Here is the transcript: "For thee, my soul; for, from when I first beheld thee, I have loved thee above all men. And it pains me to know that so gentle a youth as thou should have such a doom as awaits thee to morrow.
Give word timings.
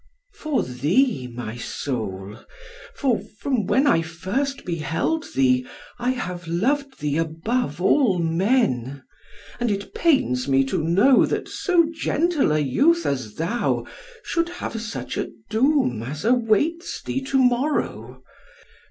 "For 0.33 0.63
thee, 0.63 1.31
my 1.31 1.57
soul; 1.57 2.37
for, 2.95 3.21
from 3.39 3.67
when 3.67 3.85
I 3.85 4.01
first 4.01 4.65
beheld 4.65 5.31
thee, 5.35 5.67
I 5.99 6.09
have 6.09 6.47
loved 6.47 7.01
thee 7.01 7.17
above 7.17 7.79
all 7.79 8.17
men. 8.17 9.03
And 9.59 9.69
it 9.69 9.93
pains 9.93 10.47
me 10.47 10.63
to 10.63 10.81
know 10.83 11.27
that 11.27 11.47
so 11.47 11.85
gentle 11.93 12.51
a 12.51 12.57
youth 12.57 13.05
as 13.05 13.35
thou 13.35 13.85
should 14.23 14.49
have 14.49 14.81
such 14.81 15.17
a 15.17 15.29
doom 15.51 16.01
as 16.01 16.25
awaits 16.25 17.03
thee 17.03 17.21
to 17.25 17.37
morrow. 17.37 18.23